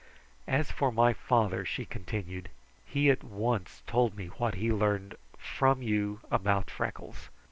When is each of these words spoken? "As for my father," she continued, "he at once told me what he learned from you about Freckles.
"As 0.47 0.71
for 0.71 0.91
my 0.91 1.13
father," 1.13 1.63
she 1.63 1.85
continued, 1.85 2.49
"he 2.87 3.11
at 3.11 3.23
once 3.23 3.83
told 3.85 4.15
me 4.17 4.29
what 4.29 4.55
he 4.55 4.71
learned 4.73 5.13
from 5.37 5.83
you 5.83 6.21
about 6.31 6.71
Freckles. 6.71 7.29